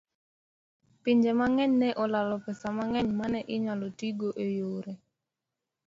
Pinje 1.03 1.31
mang'eny 1.39 1.73
ne 1.79 1.89
olalo 2.03 2.35
pesa 2.45 2.67
mang'eny 2.77 3.09
ma 3.17 3.25
ne 3.33 3.41
inyalo 3.55 3.87
tigo 3.99 4.29
e 4.45 4.47
yore 4.59 4.93